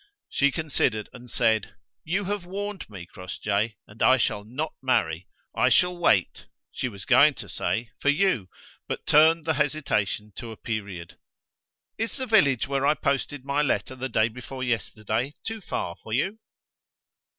[0.29, 5.27] She considered, and said: "You have warned me, Crossjay, and I shall not marry.
[5.55, 8.49] I shall wait," she was going to say, "for you,"
[8.87, 11.19] but turned the hesitation to a period.
[11.99, 16.11] "Is the village where I posted my letter the day before yesterday too far for
[16.13, 16.39] you?"